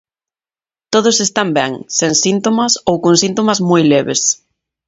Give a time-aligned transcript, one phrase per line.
[0.93, 4.21] Todos están ben, sen síntomas ou con síntomas moi leves.